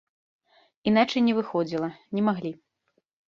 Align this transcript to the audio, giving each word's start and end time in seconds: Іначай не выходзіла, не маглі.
Іначай 0.91 1.21
не 1.27 1.33
выходзіла, 1.39 1.89
не 2.17 2.21
маглі. 2.31 2.51